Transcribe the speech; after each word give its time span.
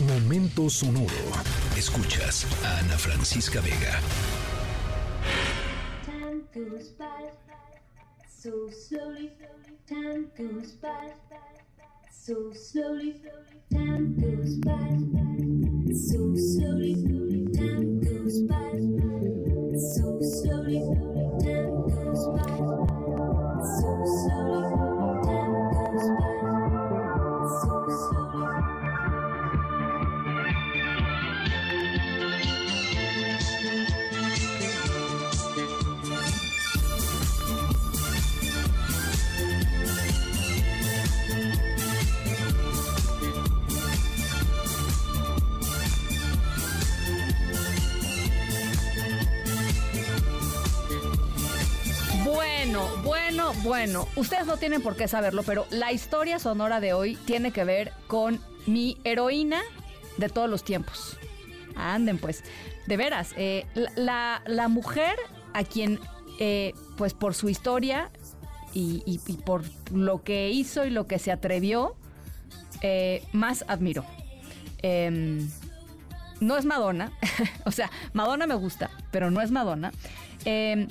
Momento 0.00 0.68
sonoro. 0.68 1.08
Escuchas 1.74 2.44
a 2.62 2.80
Ana 2.80 2.98
Francisca 2.98 3.62
Vega. 3.62 3.98
Time 6.04 6.42
goes 6.52 6.90
by 6.98 7.30
so 8.28 8.68
slowly. 8.68 9.32
Time 9.88 10.30
goes 10.36 10.72
by 10.82 11.12
so 12.12 12.52
slowly. 12.52 13.22
Time 13.72 14.14
goes 14.20 14.58
by 14.58 14.98
so 15.94 16.36
slowly. 16.36 17.35
Bueno, 53.04 53.52
bueno. 53.62 54.08
Ustedes 54.16 54.46
no 54.46 54.56
tienen 54.56 54.82
por 54.82 54.96
qué 54.96 55.08
saberlo, 55.08 55.42
pero 55.42 55.66
la 55.70 55.92
historia 55.92 56.38
sonora 56.38 56.80
de 56.80 56.92
hoy 56.92 57.16
tiene 57.24 57.52
que 57.52 57.64
ver 57.64 57.92
con 58.06 58.40
mi 58.66 58.98
heroína 59.04 59.60
de 60.16 60.28
todos 60.28 60.48
los 60.50 60.64
tiempos. 60.64 61.16
Anden, 61.76 62.18
pues. 62.18 62.42
De 62.86 62.96
veras, 62.96 63.32
eh, 63.36 63.66
la, 63.96 64.42
la- 64.46 64.68
mujer 64.68 65.16
a 65.54 65.64
quien, 65.64 66.00
eh, 66.38 66.72
pues 66.96 67.14
por 67.14 67.34
su 67.34 67.48
historia 67.48 68.10
y, 68.72 69.18
por 69.44 69.62
lo 69.92 70.22
que 70.22 70.50
hizo 70.50 70.84
y 70.84 70.90
lo 70.90 71.06
que 71.06 71.18
se 71.18 71.32
atrevió, 71.32 71.96
eh, 72.82 73.24
más 73.32 73.64
admiro. 73.68 74.04
Em, 74.82 75.48
no 76.40 76.56
es 76.58 76.64
Madonna, 76.66 77.10
o 77.64 77.70
sea, 77.72 77.90
Madonna 78.12 78.46
me 78.46 78.54
gusta, 78.54 78.90
pero 79.10 79.30
no 79.30 79.40
es 79.40 79.50
Madonna. 79.50 79.92
Eh, 80.44 80.86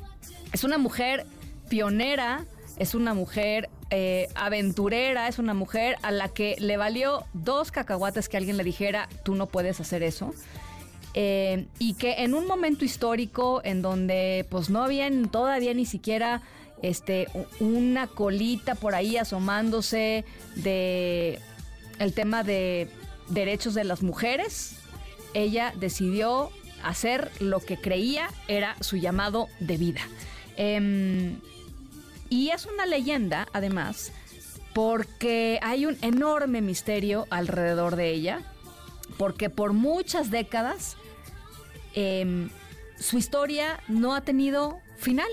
es 0.51 0.63
una 0.63 0.77
mujer 0.79 1.25
pionera, 1.69 2.45
es 2.77 2.95
una 2.95 3.13
mujer 3.13 3.69
eh, 3.89 4.27
aventurera, 4.35 5.27
es 5.27 5.39
una 5.39 5.53
mujer 5.53 5.97
a 6.01 6.11
la 6.11 6.29
que 6.29 6.55
le 6.59 6.77
valió 6.77 7.23
dos 7.33 7.71
cacahuates 7.71 8.29
que 8.29 8.37
alguien 8.37 8.57
le 8.57 8.63
dijera, 8.63 9.07
tú 9.23 9.35
no 9.35 9.47
puedes 9.47 9.79
hacer 9.79 10.03
eso. 10.03 10.33
Eh, 11.13 11.67
y 11.79 11.93
que 11.93 12.23
en 12.23 12.33
un 12.33 12.45
momento 12.45 12.83
histórico 12.83 13.61
en 13.63 13.81
donde 13.81 14.45
pues 14.49 14.69
no 14.69 14.83
habían 14.83 15.29
todavía 15.29 15.73
ni 15.73 15.85
siquiera 15.85 16.41
este 16.81 17.27
una 17.61 18.07
colita 18.07 18.75
por 18.75 18.95
ahí 18.95 19.15
asomándose 19.15 20.25
de 20.55 21.39
el 21.99 22.13
tema 22.13 22.43
de 22.43 22.89
derechos 23.29 23.73
de 23.75 23.85
las 23.85 24.03
mujeres, 24.03 24.75
ella 25.33 25.73
decidió 25.79 26.49
hacer 26.83 27.31
lo 27.39 27.59
que 27.59 27.77
creía 27.77 28.29
era 28.47 28.75
su 28.81 28.97
llamado 28.97 29.47
de 29.59 29.77
vida. 29.77 30.01
Em, 30.57 31.39
y 32.35 32.49
es 32.49 32.65
una 32.65 32.85
leyenda, 32.85 33.47
además, 33.53 34.11
porque 34.73 35.57
hay 35.63 35.85
un 35.85 35.97
enorme 36.01 36.59
misterio 36.59 37.27
alrededor 37.29 37.95
de 37.95 38.11
ella, 38.11 38.41
porque 39.17 39.49
por 39.49 39.71
muchas 39.71 40.31
décadas 40.31 40.97
em, 41.93 42.49
su 42.99 43.17
historia 43.17 43.79
no 43.87 44.13
ha 44.13 44.19
tenido 44.19 44.79
final. 44.97 45.29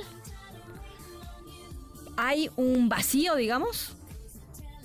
Hay 2.16 2.50
un 2.54 2.88
vacío, 2.88 3.34
digamos, 3.34 3.96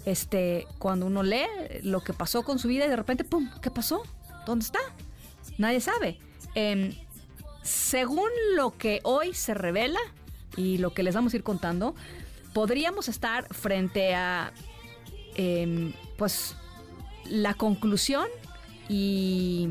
este, 0.06 0.66
cuando 0.80 1.06
uno 1.06 1.22
lee 1.22 1.46
lo 1.84 2.04
que 2.04 2.14
pasó 2.14 2.42
con 2.42 2.58
su 2.58 2.68
vida 2.68 2.88
y 2.88 2.90
de 2.90 2.96
repente, 2.96 3.26
¡pum!, 3.26 3.48
¿qué 3.62 3.70
pasó? 3.70 4.02
¿Dónde 4.48 4.66
está? 4.66 4.80
Nadie 5.60 5.82
sabe. 5.82 6.18
Em, 6.56 6.96
según 7.62 8.32
lo 8.56 8.76
que 8.76 9.02
hoy 9.04 9.36
se 9.36 9.54
revela 9.54 10.00
y 10.56 10.78
lo 10.78 10.94
que 10.94 11.04
les 11.04 11.16
vamos 11.16 11.34
a 11.34 11.38
ir 11.38 11.44
contando, 11.44 11.96
podríamos 12.54 13.08
estar 13.08 13.54
frente 13.54 14.16
a, 14.16 14.52
em, 15.36 15.94
pues, 16.18 16.56
la 17.26 17.54
conclusión 17.54 18.28
y 18.90 19.70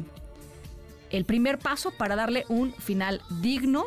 el 1.10 1.24
primer 1.24 1.58
paso 1.58 1.90
para 1.90 2.16
darle 2.16 2.44
un 2.48 2.72
final 2.74 3.22
digno 3.40 3.84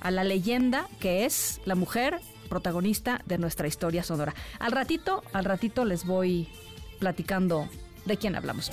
a 0.00 0.10
la 0.10 0.24
leyenda 0.24 0.88
que 0.98 1.24
es 1.24 1.60
la 1.64 1.74
mujer 1.74 2.20
protagonista 2.48 3.22
de 3.26 3.38
nuestra 3.38 3.68
historia 3.68 4.02
sonora. 4.02 4.34
Al 4.58 4.72
ratito, 4.72 5.22
al 5.32 5.44
ratito 5.44 5.84
les 5.84 6.04
voy 6.04 6.48
platicando 6.98 7.68
de 8.04 8.16
quién 8.16 8.36
hablamos. 8.36 8.70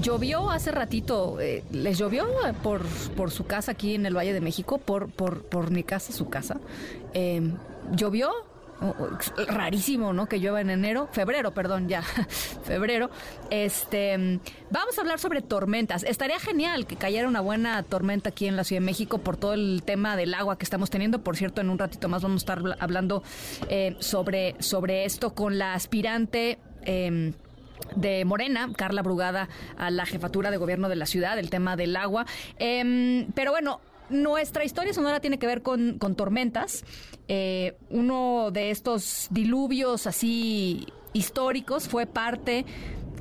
Llovió 0.00 0.50
hace 0.50 0.70
ratito, 0.70 1.40
eh, 1.40 1.64
les 1.72 1.98
llovió 1.98 2.26
por, 2.62 2.82
por 3.16 3.30
su 3.30 3.46
casa 3.46 3.72
aquí 3.72 3.94
en 3.94 4.06
el 4.06 4.16
Valle 4.16 4.32
de 4.32 4.40
México, 4.40 4.78
por, 4.78 5.10
por, 5.10 5.42
por 5.42 5.70
mi 5.70 5.82
casa, 5.82 6.12
su 6.12 6.28
casa. 6.28 6.58
Eh, 7.14 7.52
llovió, 7.92 8.30
rarísimo, 9.48 10.12
¿no? 10.12 10.26
Que 10.28 10.38
llueva 10.38 10.60
en 10.60 10.70
enero, 10.70 11.08
febrero, 11.12 11.52
perdón, 11.52 11.88
ya, 11.88 12.02
febrero. 12.64 13.10
Este, 13.50 14.16
mm, 14.16 14.40
vamos 14.70 14.96
a 14.96 15.00
hablar 15.00 15.18
sobre 15.18 15.42
tormentas. 15.42 16.04
Estaría 16.04 16.38
genial 16.38 16.86
que 16.86 16.96
cayera 16.96 17.26
una 17.28 17.40
buena 17.40 17.82
tormenta 17.82 18.30
aquí 18.30 18.46
en 18.46 18.56
la 18.56 18.64
Ciudad 18.64 18.80
de 18.80 18.86
México 18.86 19.18
por 19.18 19.36
todo 19.36 19.54
el 19.54 19.82
tema 19.84 20.16
del 20.16 20.32
agua 20.34 20.58
que 20.58 20.64
estamos 20.64 20.90
teniendo. 20.90 21.22
Por 21.22 21.36
cierto, 21.36 21.60
en 21.60 21.70
un 21.70 21.78
ratito 21.78 22.08
más 22.08 22.22
vamos 22.22 22.42
a 22.42 22.44
estar 22.44 22.58
habla- 22.58 22.76
hablando 22.78 23.22
eh, 23.68 23.96
sobre, 23.98 24.54
sobre 24.60 25.04
esto 25.04 25.34
con 25.34 25.58
la 25.58 25.74
aspirante. 25.74 26.58
em, 26.82 27.32
de 27.96 28.24
Morena, 28.24 28.70
Carla 28.76 29.02
Brugada, 29.02 29.48
a 29.76 29.90
la 29.90 30.06
jefatura 30.06 30.50
de 30.50 30.56
gobierno 30.56 30.88
de 30.88 30.96
la 30.96 31.06
ciudad, 31.06 31.38
el 31.38 31.50
tema 31.50 31.76
del 31.76 31.96
agua. 31.96 32.26
Em, 32.58 33.26
pero 33.34 33.50
bueno, 33.50 33.80
nuestra 34.10 34.64
historia 34.64 34.94
sonora 34.94 35.20
tiene 35.20 35.38
que 35.38 35.46
ver 35.46 35.62
con, 35.62 35.98
con 35.98 36.14
tormentas. 36.14 36.84
Eh, 37.28 37.76
uno 37.90 38.50
de 38.50 38.70
estos 38.70 39.28
diluvios 39.30 40.06
así 40.06 40.86
históricos 41.12 41.88
fue 41.88 42.06
parte 42.06 42.64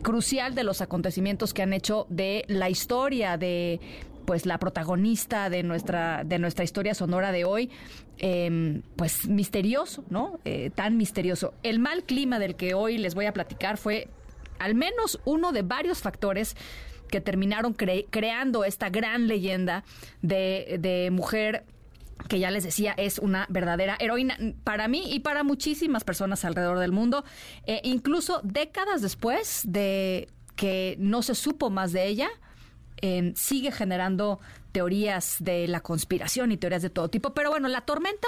crucial 0.01 0.55
de 0.55 0.63
los 0.63 0.81
acontecimientos 0.81 1.53
que 1.53 1.63
han 1.63 1.73
hecho 1.73 2.05
de 2.09 2.45
la 2.47 2.69
historia 2.69 3.37
de 3.37 3.79
pues 4.25 4.45
la 4.45 4.57
protagonista 4.57 5.49
de 5.49 5.63
nuestra 5.63 6.23
de 6.25 6.37
nuestra 6.37 6.65
historia 6.65 6.93
sonora 6.93 7.31
de 7.31 7.45
hoy 7.45 7.69
eh, 8.17 8.81
pues 8.95 9.27
misterioso 9.27 10.03
no 10.09 10.39
Eh, 10.43 10.69
tan 10.75 10.97
misterioso 10.97 11.53
el 11.63 11.79
mal 11.79 12.03
clima 12.03 12.37
del 12.37 12.55
que 12.55 12.73
hoy 12.73 12.97
les 12.97 13.15
voy 13.15 13.25
a 13.25 13.33
platicar 13.33 13.77
fue 13.77 14.09
al 14.59 14.75
menos 14.75 15.19
uno 15.25 15.51
de 15.51 15.61
varios 15.61 15.99
factores 16.01 16.55
que 17.09 17.21
terminaron 17.21 17.75
cre- 17.75 18.05
creando 18.09 18.65
esta 18.65 18.89
gran 18.89 19.27
leyenda 19.27 19.83
de, 20.21 21.09
mujer 21.11 21.63
que 22.27 22.39
ya 22.39 22.51
les 22.51 22.63
decía 22.63 22.93
es 22.97 23.19
una 23.19 23.45
verdadera 23.49 23.95
heroína 23.99 24.37
para 24.63 24.87
mí 24.87 25.13
y 25.13 25.19
para 25.19 25.43
muchísimas 25.43 26.03
personas 26.03 26.43
alrededor 26.43 26.79
del 26.79 26.91
mundo, 26.91 27.23
Eh, 27.65 27.79
incluso 27.83 28.41
décadas 28.43 29.01
después 29.01 29.61
de 29.63 30.27
que 30.55 30.95
no 30.99 31.21
se 31.21 31.35
supo 31.35 31.69
más 31.69 31.91
de 31.93 32.07
ella, 32.07 32.29
eh, 33.01 33.31
sigue 33.35 33.71
generando 33.71 34.39
teorías 34.71 35.37
de 35.39 35.67
la 35.67 35.81
conspiración 35.81 36.51
y 36.51 36.57
teorías 36.57 36.81
de 36.81 36.89
todo 36.89 37.09
tipo. 37.09 37.33
Pero 37.33 37.51
bueno, 37.51 37.67
la 37.67 37.81
tormenta 37.81 38.27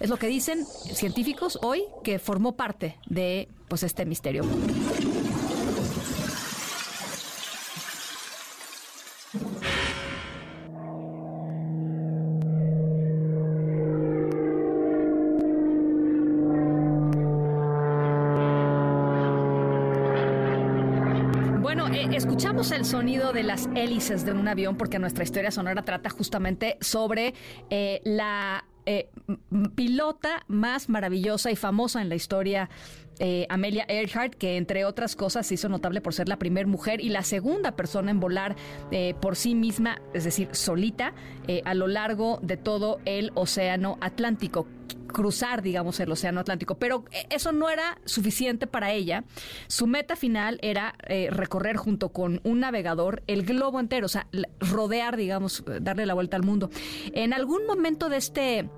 es 0.00 0.08
lo 0.08 0.16
que 0.16 0.26
dicen 0.26 0.64
científicos 0.64 1.58
hoy 1.62 1.84
que 2.02 2.18
formó 2.18 2.56
parte 2.56 2.96
de 3.06 3.48
pues 3.68 3.82
este 3.82 4.06
misterio. 4.06 4.44
Escuchamos 22.18 22.72
el 22.72 22.84
sonido 22.84 23.32
de 23.32 23.44
las 23.44 23.68
hélices 23.76 24.24
de 24.24 24.32
un 24.32 24.48
avión 24.48 24.76
porque 24.76 24.98
nuestra 24.98 25.22
historia 25.22 25.52
sonora 25.52 25.84
trata 25.84 26.10
justamente 26.10 26.76
sobre 26.80 27.32
eh, 27.70 28.00
la 28.02 28.64
eh, 28.86 29.08
pilota 29.76 30.44
más 30.48 30.88
maravillosa 30.88 31.52
y 31.52 31.56
famosa 31.56 32.02
en 32.02 32.08
la 32.08 32.16
historia 32.16 32.70
eh, 33.20 33.46
Amelia 33.48 33.84
Earhart, 33.88 34.34
que 34.34 34.56
entre 34.56 34.84
otras 34.84 35.14
cosas 35.14 35.46
se 35.46 35.54
hizo 35.54 35.68
notable 35.68 36.00
por 36.00 36.12
ser 36.12 36.28
la 36.28 36.40
primera 36.40 36.66
mujer 36.66 37.00
y 37.00 37.08
la 37.08 37.22
segunda 37.22 37.76
persona 37.76 38.10
en 38.10 38.18
volar 38.18 38.56
por 39.20 39.36
sí 39.36 39.54
misma, 39.54 40.00
es 40.12 40.24
decir, 40.24 40.48
solita, 40.52 41.14
a 41.64 41.74
lo 41.74 41.86
largo 41.86 42.40
de 42.42 42.56
todo 42.56 43.00
el 43.04 43.30
Océano 43.34 43.96
Atlántico 44.00 44.66
cruzar, 45.08 45.62
digamos, 45.62 45.98
el 46.00 46.12
Océano 46.12 46.40
Atlántico. 46.40 46.76
Pero 46.76 47.04
eh, 47.10 47.26
eso 47.30 47.52
no 47.52 47.68
era 47.68 47.98
suficiente 48.04 48.66
para 48.66 48.92
ella. 48.92 49.24
Su 49.66 49.86
meta 49.86 50.16
final 50.16 50.58
era 50.62 50.94
eh, 51.08 51.28
recorrer 51.30 51.76
junto 51.76 52.10
con 52.10 52.40
un 52.44 52.60
navegador 52.60 53.22
el 53.26 53.44
globo 53.44 53.80
entero, 53.80 54.06
o 54.06 54.08
sea, 54.08 54.28
rodear, 54.60 55.16
digamos, 55.16 55.64
darle 55.80 56.06
la 56.06 56.14
vuelta 56.14 56.36
al 56.36 56.44
mundo. 56.44 56.70
En 57.12 57.32
algún 57.32 57.66
momento 57.66 58.08
de 58.08 58.16
este 58.16 58.68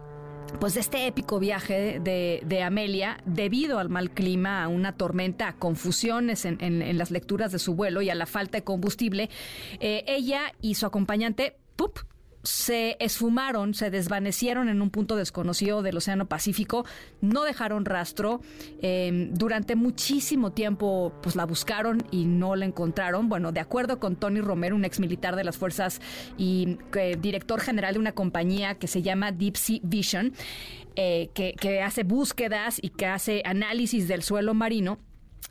pues 0.59 0.75
de 0.75 0.81
este 0.81 1.07
épico 1.07 1.39
viaje 1.39 2.01
de, 2.01 2.63
Amelia, 2.63 3.19
debido 3.25 3.79
al 3.79 3.89
mal 3.89 4.11
clima, 4.11 4.65
a 4.65 4.69
una 4.69 4.97
tormenta, 4.97 5.49
a 5.49 5.57
confusiones 5.57 6.45
en, 6.45 6.99
las 6.99 7.11
lecturas 7.11 7.53
de 7.53 7.59
su 7.59 7.75
vuelo 7.75 8.03
y 8.03 8.11
a 8.11 8.15
la 8.15 8.27
falta 8.27 8.59
de 8.59 8.65
combustible, 8.65 9.31
eh, 9.79 10.05
ella 10.07 10.53
y 10.61 10.75
su 10.75 10.87
acompañante 10.87 11.57
¡pup! 11.77 12.01
Se 12.43 12.97
esfumaron, 13.01 13.75
se 13.75 13.91
desvanecieron 13.91 14.69
en 14.69 14.81
un 14.81 14.91
punto 14.91 15.17
desconocido 15.17 15.83
del 15.83 15.97
Océano 15.97 16.27
Pacífico, 16.27 16.85
no 17.21 17.43
dejaron 17.45 17.85
rastro. 17.85 18.41
Em, 18.81 19.33
durante 19.35 19.77
muchísimo 19.77 20.53
tiempo, 20.53 21.13
pues 21.23 21.37
la 21.37 21.45
buscaron 21.45 22.03
y 22.11 22.25
no 22.25 22.57
la 22.57 22.65
encontraron. 22.65 23.29
Bueno, 23.29 23.53
de 23.53 23.61
acuerdo 23.61 23.99
con 23.99 24.17
Tony 24.17 24.41
Romero, 24.41 24.77
un 24.77 24.85
ex 24.85 25.01
militar 25.01 25.37
de 25.37 25.45
las 25.45 25.59
fuerzas 25.59 26.01
y 26.39 26.79
eh, 26.95 27.17
director 27.21 27.61
general 27.61 27.95
de 27.95 28.01
una 28.01 28.13
compañía 28.13 28.77
que 28.77 28.87
se 28.87 29.03
llama 29.03 29.33
Deep 29.33 29.57
Sea 29.57 29.81
Vision, 29.83 30.33
eh, 30.97 31.31
que 31.35 31.83
hace 31.83 32.05
búsquedas 32.05 32.79
y 32.83 32.91
que 32.91 33.07
hace 33.07 33.43
análisis 33.45 34.09
del 34.09 34.23
suelo 34.23 34.55
marino 34.55 34.99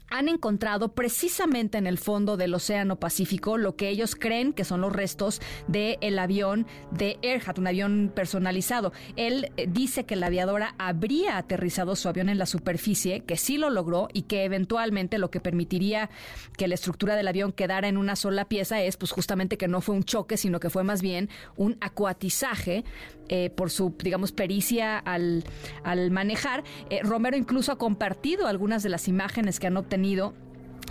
han 0.09 0.27
encontrado 0.27 0.93
precisamente 0.93 1.77
en 1.77 1.87
el 1.87 1.97
fondo 1.97 2.37
del 2.37 2.53
Océano 2.53 2.99
Pacífico 2.99 3.57
lo 3.57 3.75
que 3.75 3.89
ellos 3.89 4.15
creen 4.15 4.53
que 4.53 4.65
son 4.65 4.81
los 4.81 4.93
restos 4.93 5.41
del 5.67 6.19
avión 6.19 6.65
de 6.91 7.19
Earhart, 7.21 7.59
un 7.59 7.67
avión 7.67 8.11
personalizado. 8.13 8.91
Él 9.15 9.51
eh, 9.57 9.67
dice 9.69 10.05
que 10.05 10.15
la 10.15 10.27
aviadora 10.27 10.75
habría 10.77 11.37
aterrizado 11.37 11.95
su 11.95 12.09
avión 12.09 12.29
en 12.29 12.37
la 12.37 12.45
superficie, 12.45 13.21
que 13.21 13.37
sí 13.37 13.57
lo 13.57 13.69
logró 13.69 14.09
y 14.13 14.23
que 14.23 14.43
eventualmente 14.43 15.17
lo 15.17 15.29
que 15.29 15.39
permitiría 15.39 16.09
que 16.57 16.67
la 16.67 16.75
estructura 16.75 17.15
del 17.15 17.27
avión 17.27 17.51
quedara 17.51 17.87
en 17.87 17.97
una 17.97 18.15
sola 18.15 18.45
pieza 18.45 18.81
es 18.81 18.97
pues 18.97 19.11
justamente 19.11 19.57
que 19.57 19.67
no 19.67 19.81
fue 19.81 19.95
un 19.95 20.03
choque, 20.03 20.37
sino 20.37 20.59
que 20.59 20.69
fue 20.69 20.83
más 20.83 21.01
bien 21.01 21.29
un 21.55 21.77
acuatizaje 21.81 22.83
eh, 23.31 23.51
por 23.51 23.69
su, 23.69 23.95
digamos, 24.03 24.31
pericia 24.31 24.97
al, 24.97 25.43
al 25.83 26.09
manejar. 26.09 26.63
Eh, 26.89 27.01
Romero 27.03 27.37
incluso 27.37 27.71
ha 27.71 27.77
compartido 27.77 28.47
algunas 28.47 28.81
de 28.81 28.89
las 28.89 29.07
imágenes 29.07 29.59
que 29.59 29.67
han 29.67 29.77
obtenido 29.79 30.33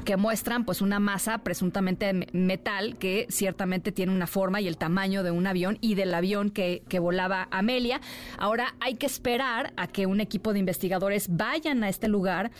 que 0.08 0.16
muestran 0.16 0.64
pues 0.64 0.80
una 0.80 1.00
masa 1.00 1.36
presuntamente 1.36 2.14
metal 2.32 2.96
que 2.96 3.26
ciertamente 3.28 3.92
tiene 3.92 4.10
una 4.10 4.26
forma 4.26 4.58
y 4.58 4.66
el 4.66 4.78
tamaño 4.78 5.22
de 5.22 5.30
un 5.30 5.46
avión 5.46 5.76
y 5.82 5.96
del 5.96 6.14
avión 6.14 6.48
que, 6.48 6.82
que, 6.88 6.98
volaba 6.98 7.46
Amelia. 7.50 8.00
Ahora 8.38 8.74
hay 8.80 8.94
que 8.94 9.04
esperar 9.04 9.74
a 9.76 9.86
que 9.86 10.06
un 10.06 10.22
equipo 10.22 10.54
de 10.54 10.60
investigadores 10.60 11.26
vayan 11.28 11.84
a 11.84 11.90
este 11.90 12.08
lugar 12.08 12.52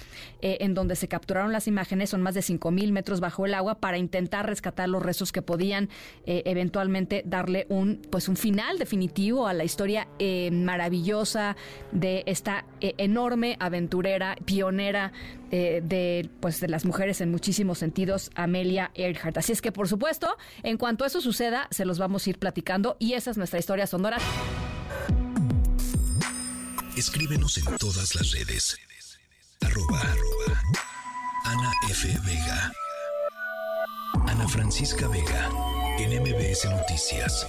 eh, 0.43 0.59
en 0.61 0.75
donde 0.75 0.95
se 0.95 1.09
capturaron 1.09 1.51
las 1.51 1.67
imágenes, 1.69 2.11
son 2.11 2.21
más 2.21 2.35
de 2.35 2.43
5.000 2.43 2.93
metros 2.93 3.21
bajo 3.21 3.47
el 3.47 3.55
agua, 3.55 3.77
para 3.77 3.97
intentar 3.97 4.45
rescatar 4.45 4.87
los 4.91 5.03
restos 5.03 5.33
que 5.33 5.41
podían 5.41 5.89
eh, 6.27 6.43
eventualmente 6.45 7.23
darle 7.25 7.65
un, 7.71 8.03
pues 8.11 8.29
un 8.29 8.37
final 8.37 8.79
definitivo 8.79 9.47
a 9.47 9.55
la 9.55 9.65
historia 9.65 10.07
eh, 10.19 10.51
maravillosa 10.51 11.57
de 11.93 12.25
esta 12.27 12.67
enorme 12.81 13.57
aventurera, 13.59 14.37
pionera 14.45 15.13
de, 15.51 16.29
pues, 16.41 16.61
de 16.61 16.69
las 16.69 16.85
mujeres 16.85 17.23
en 17.23 17.31
muchísimos 17.39 17.79
sentidos, 17.79 18.33
Amelia 18.35 18.91
Earhart. 18.97 19.39
Así 19.39 19.53
es 19.53 19.63
que, 19.63 19.71
por 19.71 19.87
supuesto, 19.87 20.37
en 20.65 20.77
cuanto 20.77 21.05
eso 21.05 21.21
suceda, 21.21 21.69
se 21.71 21.85
los 21.85 21.97
vamos 21.97 22.27
a 22.27 22.31
ir 22.31 22.39
platicando 22.41 22.97
y 22.99 23.13
esa 23.13 23.31
es 23.31 23.39
nuestra 23.39 23.61
historia 23.61 23.87
sonora. 23.87 24.19
Escríbenos 26.97 27.57
en 27.59 27.77
todas 27.77 28.17
las 28.17 28.33
redes. 28.33 28.77
Arroba, 29.61 30.03
Ana 31.45 31.71
F. 31.89 32.09
Vega. 32.27 32.73
Ana 34.27 34.49
Francisca 34.49 35.07
Vega. 35.07 35.49
En. 36.01 36.19
Noticias. 36.19 37.47